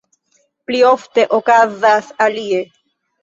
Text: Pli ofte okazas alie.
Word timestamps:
Pli 0.69 0.79
ofte 0.91 1.25
okazas 1.39 2.09
alie. 2.29 2.65